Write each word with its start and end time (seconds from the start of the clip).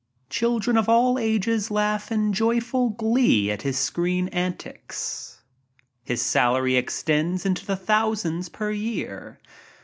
Children 0.31 0.77
of 0.77 0.89
all 0.89 1.19
ages 1.19 1.69
laugh 1.69 2.11
in 2.11 2.33
joyful 2.33 2.89
glee 2.89 3.51
at 3.51 3.61
his 3.61 3.77
screen 3.77 4.29
antics. 4.29 5.43
His 6.03 6.23
salary 6.23 6.75
extends 6.75 7.45
into 7.45 7.67
the 7.67 7.75
thousands 7.75 8.49
per 8.49 8.71
year. 8.71 9.39